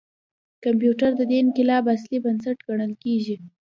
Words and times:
کمپیوټر 0.65 1.11
د 1.15 1.21
دې 1.29 1.37
انقلاب 1.43 1.83
اصلي 1.95 2.17
بنسټ 2.25 2.57
ګڼل 2.67 2.93
کېږي. 3.03 3.35